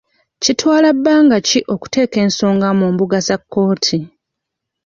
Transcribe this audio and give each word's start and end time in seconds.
Kitwala 0.43 0.89
bbanga 0.97 1.37
ki 1.47 1.59
okuteeka 1.73 2.17
ensonga 2.25 2.67
mu 2.79 2.85
mbuga 2.93 3.17
za 3.27 3.37
kkooti? 3.41 3.99